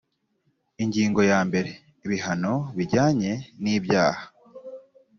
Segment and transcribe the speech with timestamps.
[0.83, 1.69] ingingo ya mbere
[2.05, 4.23] ibihano bijyanye n ibyaha